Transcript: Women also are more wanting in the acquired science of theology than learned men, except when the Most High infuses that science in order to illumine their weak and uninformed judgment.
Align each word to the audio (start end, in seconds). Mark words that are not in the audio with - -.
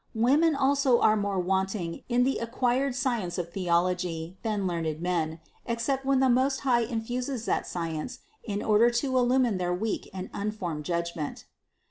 Women 0.15 0.55
also 0.55 0.99
are 0.99 1.15
more 1.15 1.37
wanting 1.39 2.01
in 2.09 2.23
the 2.23 2.39
acquired 2.39 2.95
science 2.95 3.37
of 3.37 3.53
theology 3.53 4.35
than 4.41 4.65
learned 4.65 4.99
men, 4.99 5.39
except 5.67 6.05
when 6.07 6.19
the 6.19 6.27
Most 6.27 6.61
High 6.61 6.81
infuses 6.81 7.45
that 7.45 7.67
science 7.67 8.17
in 8.43 8.63
order 8.63 8.89
to 8.89 9.15
illumine 9.15 9.59
their 9.59 9.75
weak 9.75 10.09
and 10.11 10.31
uninformed 10.33 10.85
judgment. 10.85 11.45